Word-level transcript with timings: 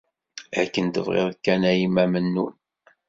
Akken 0.61 0.87
tebɣiḍ 0.93 1.29
kan 1.45 1.61
a 1.71 1.73
yemma 1.79 2.05
Mennun. 2.13 2.53